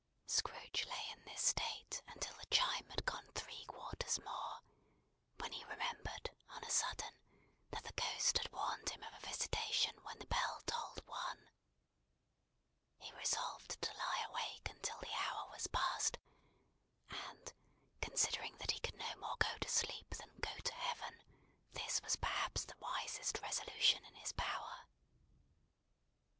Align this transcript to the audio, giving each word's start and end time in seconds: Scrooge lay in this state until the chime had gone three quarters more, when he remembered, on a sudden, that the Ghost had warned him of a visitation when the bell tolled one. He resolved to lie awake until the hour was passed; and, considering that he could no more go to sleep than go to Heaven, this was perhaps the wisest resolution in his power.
Scrooge 0.25 0.87
lay 0.89 1.11
in 1.13 1.23
this 1.25 1.43
state 1.49 2.01
until 2.07 2.33
the 2.37 2.47
chime 2.47 2.89
had 2.89 3.05
gone 3.05 3.27
three 3.35 3.63
quarters 3.65 4.19
more, 4.25 4.61
when 5.37 5.51
he 5.51 5.63
remembered, 5.65 6.31
on 6.49 6.63
a 6.63 6.71
sudden, 6.71 7.13
that 7.69 7.83
the 7.83 7.93
Ghost 7.93 8.39
had 8.39 8.51
warned 8.51 8.89
him 8.89 9.03
of 9.03 9.13
a 9.13 9.19
visitation 9.27 9.95
when 10.01 10.17
the 10.17 10.25
bell 10.25 10.59
tolled 10.65 11.05
one. 11.05 11.51
He 12.97 13.13
resolved 13.13 13.79
to 13.79 13.93
lie 13.93 14.25
awake 14.27 14.69
until 14.71 14.97
the 15.01 15.13
hour 15.13 15.47
was 15.51 15.67
passed; 15.67 16.17
and, 17.11 17.53
considering 18.01 18.57
that 18.57 18.71
he 18.71 18.79
could 18.79 18.95
no 18.97 19.15
more 19.17 19.37
go 19.37 19.55
to 19.59 19.69
sleep 19.69 20.15
than 20.15 20.33
go 20.39 20.57
to 20.63 20.73
Heaven, 20.73 21.19
this 21.73 22.01
was 22.01 22.15
perhaps 22.15 22.65
the 22.65 22.75
wisest 22.79 23.39
resolution 23.43 24.03
in 24.05 24.15
his 24.15 24.31
power. 24.31 24.87